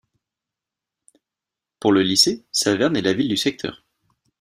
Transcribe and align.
Pour 1.79 1.91
le 1.91 2.01
lycée, 2.01 2.43
Saverne 2.51 2.97
est 2.97 3.03
la 3.03 3.13
ville 3.13 3.29
de 3.29 3.35
secteur. 3.35 3.83